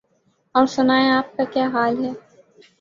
[0.55, 2.11] اور سنائیں آپ کا کیا حال ہے؟